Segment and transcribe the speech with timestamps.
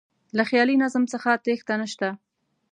[0.37, 2.09] له خیالي نظم څخه تېښته نه شته.